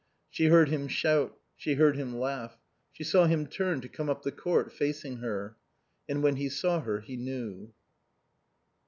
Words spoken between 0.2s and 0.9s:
She heard him